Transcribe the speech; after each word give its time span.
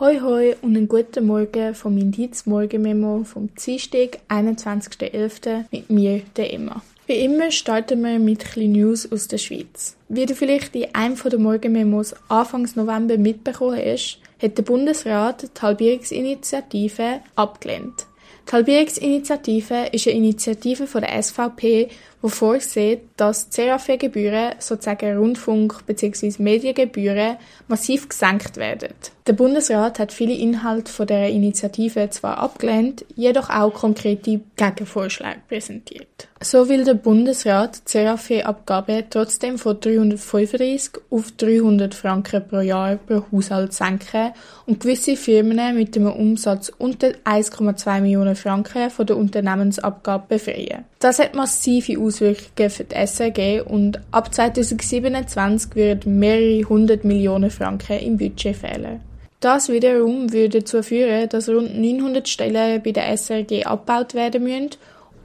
Hoi 0.00 0.18
hoi 0.18 0.56
und 0.60 0.76
einen 0.76 0.88
guten 0.88 1.24
Morgen 1.24 1.72
vom 1.72 1.96
Indiz 1.96 2.46
Morgenmemo 2.46 3.22
vom 3.22 3.54
Dienstag, 3.54 4.18
21.11. 4.28 5.66
mit 5.70 5.88
mir, 5.88 6.22
der 6.34 6.52
Emma. 6.52 6.82
Wie 7.06 7.24
immer 7.24 7.52
starten 7.52 8.02
wir 8.02 8.18
mit 8.18 8.56
ein 8.56 8.72
News 8.72 9.10
aus 9.12 9.28
der 9.28 9.38
Schweiz. 9.38 9.96
Wie 10.08 10.26
du 10.26 10.34
vielleicht 10.34 10.74
in 10.74 10.92
einem 10.96 11.14
der 11.14 11.38
Morgenmemos 11.38 12.12
Anfangs 12.26 12.74
November 12.74 13.16
mitbekommen 13.18 13.78
hast, 13.78 14.18
hat 14.42 14.58
der 14.58 14.64
Bundesrat 14.64 15.42
die 15.56 15.62
Halbierungsinitiative 15.62 17.20
abgelehnt. 17.36 18.06
Die 18.48 18.52
Halbierungsinitiative 18.52 19.90
ist 19.92 20.08
eine 20.08 20.16
Initiative 20.16 20.88
von 20.88 21.02
der 21.02 21.22
SVP, 21.22 21.88
die 22.20 22.28
vorsieht, 22.28 23.02
dass 23.16 23.48
die 23.48 23.62
CRAF-Gebühren, 23.62 24.56
sozusagen 24.58 25.16
Rundfunk- 25.16 25.86
bzw. 25.86 26.42
Mediengebühren, 26.42 27.36
massiv 27.68 28.08
gesenkt 28.08 28.56
werden. 28.56 28.92
Der 29.26 29.32
Bundesrat 29.32 29.98
hat 30.00 30.12
viele 30.12 30.34
Inhalte 30.34 30.92
von 30.92 31.06
der 31.06 31.30
Initiative 31.30 32.10
zwar 32.10 32.36
abgelehnt, 32.36 33.06
jedoch 33.16 33.48
auch 33.48 33.72
konkrete 33.72 34.42
Gegenvorschläge 34.54 35.40
präsentiert. 35.48 36.28
So 36.42 36.68
will 36.68 36.84
der 36.84 36.92
Bundesrat 36.92 37.80
die 37.88 37.92
CRAF-Abgabe 37.92 39.04
trotzdem 39.08 39.56
von 39.56 39.80
335 39.80 41.00
auf 41.08 41.32
300 41.38 41.94
Franken 41.94 42.46
pro 42.46 42.60
Jahr 42.60 42.96
pro 42.96 43.22
Haushalt 43.32 43.72
senken 43.72 44.34
und 44.66 44.80
gewisse 44.80 45.16
Firmen 45.16 45.74
mit 45.74 45.96
einem 45.96 46.12
Umsatz 46.12 46.70
unter 46.76 47.08
1,2 47.24 48.02
Millionen 48.02 48.36
Franken 48.36 48.90
von 48.90 49.06
der 49.06 49.16
Unternehmensabgabe 49.16 50.26
befreien. 50.28 50.84
Das 50.98 51.18
hat 51.18 51.34
massive 51.34 51.98
Auswirkungen 51.98 52.68
für 52.68 52.84
die 52.84 53.06
SRG 53.06 53.62
und 53.62 54.02
ab 54.10 54.34
2027 54.34 55.76
werden 55.76 56.18
mehrere 56.18 56.68
hundert 56.68 57.04
Millionen 57.04 57.50
Franken 57.50 58.00
im 58.00 58.18
Budget 58.18 58.54
fehlen. 58.54 59.00
Das 59.44 59.68
wiederum 59.68 60.32
würde 60.32 60.60
dazu 60.60 60.82
führen, 60.82 61.28
dass 61.28 61.50
rund 61.50 61.78
900 61.78 62.26
Stellen 62.26 62.82
bei 62.82 62.92
der 62.92 63.14
SRG 63.14 63.64
abgebaut 63.66 64.14
werden 64.14 64.42
müssen 64.42 64.70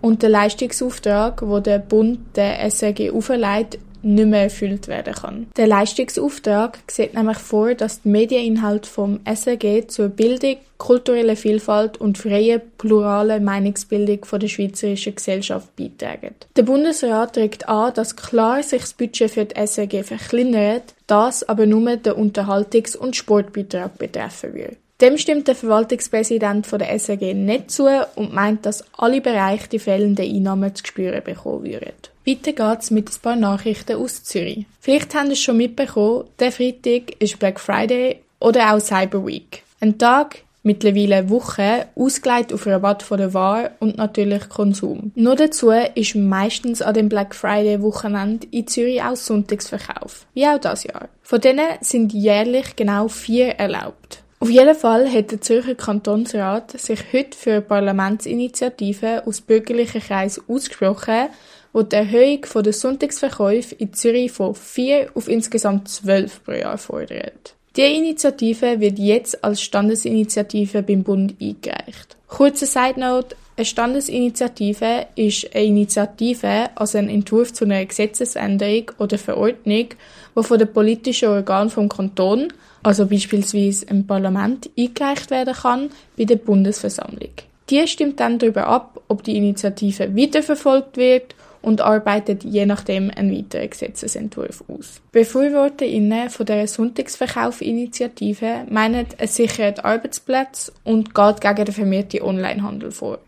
und 0.01 0.23
der 0.23 0.29
Leistungsauftrag, 0.29 1.41
wo 1.41 1.61
der 1.61 1.79
Bund 1.79 2.19
der 2.35 2.59
SRG 2.69 3.11
auferlegt, 3.11 3.79
nicht 4.01 4.27
mehr 4.27 4.43
erfüllt 4.43 4.87
werden 4.87 5.13
kann. 5.13 5.47
Der 5.57 5.67
Leistungsauftrag 5.67 6.79
sieht 6.87 7.13
nämlich 7.13 7.37
vor, 7.37 7.73
dass 7.75 8.01
die 8.01 8.09
Medieninhalte 8.09 8.89
vom 8.89 9.19
SRG 9.25 9.87
zur 9.87 10.09
Bildung, 10.09 10.57
kultureller 10.77 11.35
Vielfalt 11.35 11.97
und 11.97 12.17
freie, 12.17 12.59
plurale 12.59 13.39
Meinungsbildung 13.39 14.23
von 14.25 14.39
der 14.39 14.47
schweizerischen 14.47 15.15
Gesellschaft 15.15 15.75
beitragen. 15.75 16.35
Der 16.55 16.63
Bundesrat 16.63 17.37
regt 17.37 17.67
an, 17.67 17.93
dass 17.93 18.15
klar 18.15 18.63
sich 18.63 18.81
das 18.81 18.93
Budget 18.93 19.31
für 19.31 19.45
die 19.45 19.55
SRG 19.55 20.03
verkleinert, 20.03 20.93
das 21.07 21.47
aber 21.47 21.65
nur 21.65 21.97
den 21.97 22.13
Unterhaltungs- 22.13 22.95
und 22.95 23.15
Sportbeitrag 23.15 23.97
betreffen 23.97 24.53
würde. 24.53 24.77
Dem 25.01 25.17
stimmt 25.17 25.47
der 25.47 25.55
Verwaltungspräsident 25.55 26.67
von 26.67 26.79
der 26.79 26.91
SRG 26.99 27.33
nicht 27.33 27.71
zu 27.71 27.87
und 28.15 28.33
meint, 28.33 28.65
dass 28.65 28.83
alle 28.97 29.21
Bereiche 29.21 29.69
die 29.69 29.79
fehlenden 29.79 30.25
Einnahmen 30.25 30.75
zu 30.75 30.85
spüren 30.85 31.23
bekommen 31.23 31.63
würden. 31.63 31.93
Weiter 32.29 32.53
geht's 32.53 32.91
mit 32.91 33.09
ein 33.09 33.21
paar 33.23 33.35
Nachrichten 33.35 33.95
aus 33.95 34.23
Zürich. 34.23 34.65
Vielleicht 34.79 35.15
haben 35.15 35.27
Sie 35.27 35.33
es 35.33 35.41
schon 35.41 35.57
mitbekommen, 35.57 36.25
der 36.37 36.51
Freitag 36.51 37.19
ist 37.19 37.39
Black 37.39 37.59
Friday 37.59 38.19
oder 38.39 38.71
auch 38.71 38.79
Cyber 38.79 39.25
Week. 39.25 39.63
Ein 39.79 39.97
Tag, 39.97 40.43
mittlerweile 40.61 41.27
Woche, 41.31 41.87
ausgelegt 41.95 42.53
auf 42.53 42.67
Rabatt 42.67 43.01
von 43.01 43.17
der 43.17 43.33
Ware 43.33 43.71
und 43.79 43.97
natürlich 43.97 44.47
Konsum. 44.47 45.11
Nur 45.15 45.35
dazu 45.37 45.71
ist 45.71 46.15
meistens 46.15 46.83
an 46.83 46.93
dem 46.93 47.09
Black 47.09 47.33
Friday 47.33 47.81
Wochenende 47.81 48.45
in 48.51 48.67
Zürich 48.67 49.01
auch 49.01 49.15
Sonntagsverkauf. 49.15 50.27
Wie 50.35 50.45
auch 50.45 50.59
das 50.59 50.83
Jahr. 50.83 51.09
Von 51.23 51.41
denen 51.41 51.65
sind 51.81 52.13
jährlich 52.13 52.75
genau 52.75 53.07
vier 53.07 53.55
erlaubt. 53.55 54.21
Auf 54.41 54.49
jeden 54.49 54.75
Fall 54.75 55.11
hat 55.11 55.31
der 55.31 55.41
Zürcher 55.41 55.75
Kantonsrat 55.75 56.79
sich 56.79 57.11
heute 57.11 57.37
für 57.37 57.51
eine 57.51 57.61
Parlamentsinitiative 57.61 59.23
aus 59.25 59.41
bürgerlichen 59.41 59.99
Kreisen 59.99 60.43
ausgesprochen, 60.47 61.27
wo 61.73 61.83
die 61.83 61.95
Erhöhung 61.95 62.45
der 62.63 62.73
Sonntagsverkäufe 62.73 63.75
in 63.75 63.93
Zürich 63.93 64.31
von 64.31 64.55
vier 64.55 65.09
auf 65.13 65.27
insgesamt 65.27 65.89
zwölf 65.89 66.43
pro 66.43 66.53
Jahr 66.53 66.77
fordert. 66.77 67.55
Die 67.75 67.81
Initiative 67.81 68.79
wird 68.79 68.97
jetzt 68.97 69.43
als 69.43 69.61
Standesinitiative 69.61 70.81
beim 70.81 71.03
Bund 71.03 71.35
eingereicht. 71.39 72.17
Kurze 72.27 72.65
Side 72.65 72.99
Note, 72.99 73.35
eine 73.55 73.65
Standesinitiative 73.65 75.07
ist 75.15 75.53
eine 75.53 75.65
Initiative, 75.65 76.69
also 76.75 76.97
ein 76.97 77.09
Entwurf 77.09 77.53
zu 77.53 77.65
einer 77.65 77.85
Gesetzesänderung 77.85 78.91
oder 78.99 79.17
Verordnung, 79.17 79.89
die 80.35 80.43
von 80.43 80.57
den 80.57 80.71
politischen 80.71 81.29
Organen 81.29 81.69
vom 81.69 81.89
Kanton, 81.89 82.53
also 82.83 83.05
beispielsweise 83.05 83.85
im 83.87 84.07
Parlament, 84.07 84.69
eingereicht 84.77 85.29
werden 85.29 85.53
kann 85.53 85.89
bei 86.17 86.23
der 86.25 86.37
Bundesversammlung. 86.37 87.31
Die 87.69 87.87
stimmt 87.87 88.19
dann 88.19 88.39
darüber 88.39 88.65
ab, 88.67 89.01
ob 89.09 89.23
die 89.23 89.37
Initiative 89.37 90.15
weiterverfolgt 90.15 90.97
wird 90.97 91.35
und 91.61 91.81
arbeitet 91.81 92.43
je 92.43 92.65
nachdem 92.65 93.11
einen 93.15 93.35
weiteren 93.35 93.69
Gesetzesentwurf 93.69 94.63
aus. 94.67 95.01
BefürworterInnen 95.11 96.29
von 96.29 96.45
der 96.45 96.67
Sonntagsverkauf-Initiative 96.67 98.65
meinen, 98.69 99.05
es 99.17 99.35
sichert 99.35 99.83
Arbeitsplätze 99.83 100.71
und 100.83 101.13
geht 101.13 101.41
gegen 101.41 101.65
den 101.65 101.73
vermehrten 101.73 102.21
Onlinehandel 102.21 102.91
vor. 102.91 103.19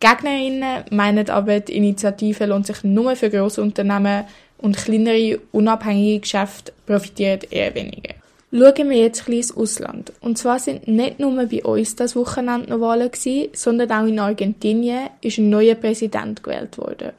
GegnerInnen 0.00 0.84
meinen 0.90 1.30
aber, 1.30 1.60
die 1.60 1.76
Initiative 1.76 2.46
lohnt 2.46 2.66
sich 2.66 2.84
nur 2.84 3.16
für 3.16 3.30
grosse 3.30 3.62
Unternehmen 3.62 4.24
und 4.58 4.76
kleinere, 4.76 5.40
unabhängige 5.52 6.20
Geschäfte 6.20 6.72
profitieren 6.86 7.40
eher 7.50 7.74
weniger. 7.74 8.14
Schauen 8.52 8.90
wir 8.90 8.98
jetzt 8.98 9.26
ein 9.26 9.34
ins 9.34 9.56
Ausland. 9.56 10.12
Und 10.20 10.38
zwar 10.38 10.60
sind 10.60 10.86
nicht 10.86 11.18
nur 11.18 11.44
bei 11.46 11.64
uns 11.64 11.96
das 11.96 12.14
Wochenende 12.14 12.70
noch 12.70 12.80
Wahlen 12.80 13.10
gewesen, 13.10 13.48
sondern 13.52 13.90
auch 13.90 14.06
in 14.06 14.20
Argentinien 14.20 15.10
ist 15.22 15.38
ein 15.38 15.50
neuer 15.50 15.74
Präsident 15.74 16.40
gewählt 16.42 16.78
worden. 16.78 17.12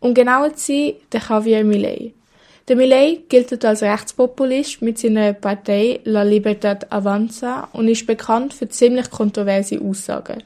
Um 0.00 0.14
genauer 0.14 0.54
zu 0.54 0.66
sein, 0.66 0.92
der 1.12 1.22
Javier 1.28 1.64
Milei. 1.64 2.12
Der 2.68 2.76
Milei 2.76 3.20
gilt 3.28 3.64
als 3.64 3.82
Rechtspopulist 3.82 4.82
mit 4.82 4.98
seiner 4.98 5.32
Partei 5.32 6.00
La 6.04 6.22
Libertad 6.22 6.92
Avanza 6.92 7.68
und 7.72 7.88
ist 7.88 8.06
bekannt 8.06 8.54
für 8.54 8.68
ziemlich 8.68 9.08
kontroverse 9.10 9.80
Aussagen. 9.80 10.42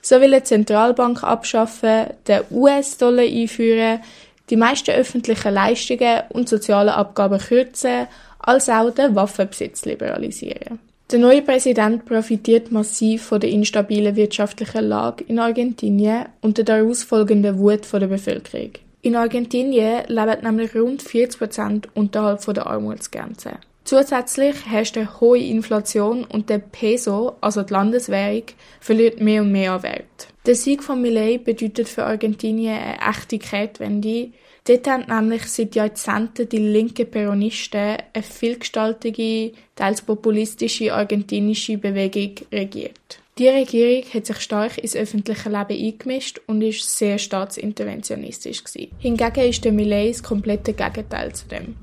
So 0.00 0.20
will 0.20 0.32
er 0.32 0.40
die 0.40 0.46
Zentralbank 0.46 1.22
abschaffen, 1.22 2.06
den 2.26 2.40
US-Dollar 2.50 3.24
einführen, 3.24 4.00
die 4.48 4.56
meisten 4.56 4.92
öffentlichen 4.92 5.52
Leistungen 5.52 6.22
und 6.30 6.48
soziale 6.48 6.94
Abgaben 6.94 7.38
kürzen, 7.38 8.06
als 8.38 8.70
auch 8.70 8.90
den 8.90 9.14
Waffenbesitz 9.14 9.84
liberalisieren. 9.84 10.78
Der 11.10 11.18
neue 11.18 11.42
Präsident 11.42 12.04
profitiert 12.06 12.70
massiv 12.70 13.24
von 13.24 13.40
der 13.40 13.50
instabilen 13.50 14.16
wirtschaftlichen 14.16 14.88
Lage 14.88 15.24
in 15.24 15.38
Argentinien 15.38 16.26
und 16.40 16.58
der 16.58 16.64
daraus 16.64 17.02
folgenden 17.02 17.58
Wut 17.58 17.92
der 17.92 18.06
Bevölkerung. 18.06 18.72
In 19.08 19.16
Argentinien 19.16 20.04
leben 20.08 20.42
nämlich 20.42 20.74
rund 20.74 21.00
40 21.00 21.38
Prozent 21.38 21.88
unterhalb 21.94 22.44
der 22.44 22.66
Armutsgrenze. 22.66 23.52
Zusätzlich 23.84 24.54
herrscht 24.66 24.98
eine 24.98 25.18
hohe 25.18 25.38
Inflation 25.38 26.24
und 26.24 26.50
der 26.50 26.58
Peso, 26.58 27.36
also 27.40 27.62
die 27.62 27.72
Landeswährung, 27.72 28.42
verliert 28.80 29.18
mehr 29.18 29.40
und 29.40 29.50
mehr 29.50 29.72
an 29.72 29.82
Wert. 29.82 30.28
Der 30.44 30.54
Sieg 30.54 30.82
von 30.82 31.00
Millet 31.00 31.42
bedeutet 31.42 31.88
für 31.88 32.04
Argentinien 32.04 32.76
eine 32.76 33.00
echte 33.00 33.38
Kehrtwende. 33.38 34.28
Dort 34.66 34.86
haben 34.86 35.06
nämlich 35.08 35.44
seit 35.44 35.74
Jahrzehnten 35.74 36.46
die 36.46 36.58
linken 36.58 37.10
Peronisten 37.10 37.96
eine 38.12 38.22
vielgestaltige, 38.22 39.52
teils 39.74 40.02
populistische 40.02 40.92
argentinische 40.92 41.78
Bewegung 41.78 42.34
regiert. 42.52 43.20
Die 43.38 43.46
Regierung 43.46 44.02
hat 44.12 44.26
sich 44.26 44.40
stark 44.40 44.78
ins 44.78 44.96
öffentliche 44.96 45.48
Leben 45.48 45.80
eingemischt 45.80 46.40
und 46.48 46.60
ist 46.60 46.98
sehr 46.98 47.18
staatsinterventionistisch 47.18 48.64
gewesen. 48.64 48.90
Hingegen 48.98 49.48
ist 49.48 49.64
der 49.64 49.70
Millet 49.70 50.14
das 50.14 50.22
komplette 50.24 50.72
Gegenteil 50.72 51.32
zu 51.32 51.46
dem. 51.46 51.76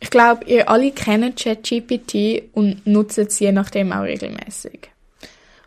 Ich 0.00 0.08
glaube, 0.08 0.46
ihr 0.46 0.70
alle 0.70 0.90
kennt 0.92 1.38
ChatGPT 1.38 2.44
und 2.54 2.86
nutzt 2.86 3.18
es 3.18 3.38
je 3.38 3.52
nachdem 3.52 3.92
auch 3.92 4.04
regelmäßig. 4.04 4.88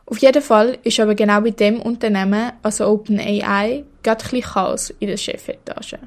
Auf 0.07 0.17
jeden 0.17 0.41
Fall 0.41 0.79
ist 0.83 0.99
aber 0.99 1.13
genau 1.13 1.41
bei 1.41 1.51
dem 1.51 1.79
Unternehmen, 1.79 2.51
also 2.63 2.87
OpenAI, 2.87 3.83
gerade 4.01 4.25
ein 4.33 4.41
Chaos 4.41 4.91
in 4.99 5.09
der 5.09 5.17
Chefetage. 5.17 5.99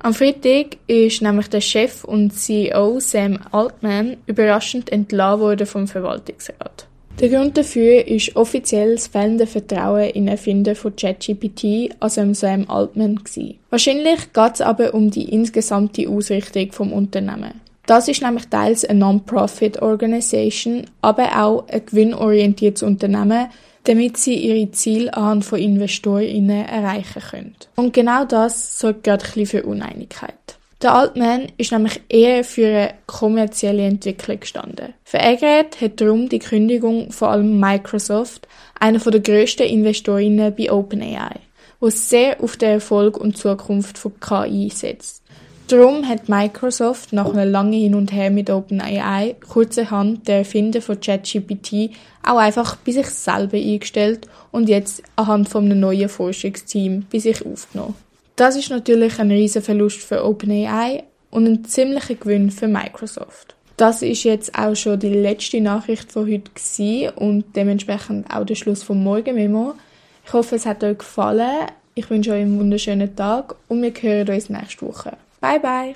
Am 0.00 0.12
Freitag 0.12 0.76
ist 0.86 1.22
nämlich 1.22 1.48
der 1.48 1.62
Chef 1.62 2.04
und 2.04 2.32
CEO 2.32 3.00
Sam 3.00 3.38
Altman 3.52 4.18
überraschend 4.26 4.92
entlassen 4.92 5.40
worden 5.40 5.66
vom 5.66 5.88
Verwaltungsrat. 5.88 6.88
Der 7.20 7.28
Grund 7.28 7.56
dafür 7.56 8.06
ist 8.08 8.34
offiziell 8.34 8.94
das 8.94 9.06
fehlende 9.06 9.46
Vertrauen 9.46 10.10
in 10.10 10.26
Erfinder 10.26 10.74
von 10.74 10.96
ChatGPT, 10.96 11.94
also 12.00 12.32
Sam 12.34 12.68
Altman, 12.68 13.16
gewesen. 13.16 13.58
Wahrscheinlich 13.70 14.32
geht 14.32 14.54
es 14.54 14.60
aber 14.60 14.92
um 14.92 15.10
die 15.10 15.28
insgesamte 15.28 16.08
Ausrichtung 16.08 16.72
vom 16.72 16.92
Unternehmen. 16.92 17.60
Das 17.86 18.08
ist 18.08 18.22
nämlich 18.22 18.46
teils 18.48 18.84
eine 18.84 19.00
Non-Profit-Organisation, 19.00 20.86
aber 21.00 21.44
auch 21.44 21.68
ein 21.68 21.84
gewinnorientiertes 21.84 22.82
Unternehmen, 22.82 23.48
damit 23.84 24.16
sie 24.16 24.34
ihre 24.34 24.70
Ziele 24.70 25.12
anhand 25.14 25.44
von 25.44 25.58
InvestorInnen 25.58 26.66
erreichen 26.66 27.22
können. 27.22 27.56
Und 27.76 27.92
genau 27.92 28.24
das 28.24 28.78
sorgt 28.78 29.04
gerade 29.04 29.46
für 29.46 29.64
Uneinigkeit. 29.64 30.34
Der 30.82 30.96
Altman 30.96 31.46
ist 31.58 31.70
nämlich 31.70 32.00
eher 32.08 32.42
für 32.42 32.66
eine 32.66 32.94
kommerzielle 33.06 33.86
Entwicklung 33.86 34.40
gestanden. 34.40 34.94
Verärgert 35.04 35.80
hat 35.80 36.00
darum 36.00 36.28
die 36.28 36.40
Kündigung 36.40 37.12
vor 37.12 37.30
allem 37.30 37.60
Microsoft, 37.60 38.48
einer 38.80 38.98
der 38.98 39.20
grössten 39.20 39.62
Investorinnen 39.62 40.52
bei 40.56 40.72
OpenAI, 40.72 41.36
wo 41.78 41.88
sehr 41.88 42.42
auf 42.42 42.56
den 42.56 42.70
Erfolg 42.70 43.16
und 43.16 43.36
Zukunft 43.36 43.96
von 43.96 44.18
KI 44.18 44.70
setzt. 44.70 45.22
Darum 45.68 46.08
hat 46.08 46.28
Microsoft 46.28 47.12
nach 47.12 47.32
einem 47.32 47.52
langen 47.52 47.74
Hin 47.74 47.94
und 47.94 48.10
Her 48.10 48.32
mit 48.32 48.50
OpenAI 48.50 49.36
kurzerhand 49.48 50.26
der 50.26 50.38
Erfinder 50.38 50.82
von 50.82 51.00
ChatGPT 51.00 51.90
auch 52.24 52.38
einfach 52.38 52.74
bei 52.74 52.90
sich 52.90 53.06
selber 53.06 53.56
eingestellt 53.56 54.26
und 54.50 54.68
jetzt 54.68 55.04
anhand 55.14 55.48
von 55.48 55.64
einem 55.64 55.78
neuen 55.78 56.08
Forschungsteam 56.08 57.06
bei 57.10 57.20
sich 57.20 57.46
aufgenommen. 57.46 57.94
Das 58.36 58.56
ist 58.56 58.70
natürlich 58.70 59.18
ein 59.18 59.30
riesen 59.30 59.62
Verlust 59.62 60.00
für 60.00 60.24
OpenAI 60.24 61.04
und 61.30 61.46
ein 61.46 61.64
ziemlicher 61.64 62.14
Gewinn 62.14 62.50
für 62.50 62.68
Microsoft. 62.68 63.54
Das 63.76 64.02
ist 64.02 64.22
jetzt 64.24 64.56
auch 64.56 64.76
schon 64.76 65.00
die 65.00 65.08
letzte 65.08 65.60
Nachricht 65.60 66.12
von 66.12 66.30
heute 66.30 67.12
und 67.16 67.44
dementsprechend 67.56 68.32
auch 68.32 68.44
der 68.44 68.54
Schluss 68.54 68.82
vom 68.82 69.02
Morgenmemo. 69.02 69.74
Ich 70.24 70.32
hoffe, 70.32 70.56
es 70.56 70.66
hat 70.66 70.84
euch 70.84 70.98
gefallen. 70.98 71.66
Ich 71.94 72.08
wünsche 72.08 72.32
euch 72.32 72.42
einen 72.42 72.58
wunderschönen 72.58 73.14
Tag 73.16 73.56
und 73.68 73.82
wir 73.82 73.92
hören 73.92 74.34
uns 74.34 74.48
nächste 74.48 74.86
Woche. 74.86 75.16
Bye 75.40 75.60
bye! 75.60 75.94